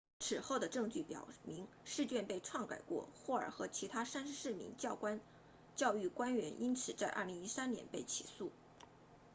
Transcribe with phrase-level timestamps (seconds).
[0.19, 4.73] 此后的证据表明试卷被篡改过霍尔 hall 和其他34名
[5.75, 8.51] 教育官员因此在2013年被起诉